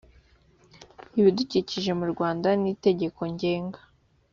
[1.19, 3.79] ibidukikije mu rwanda n itegeko ngenga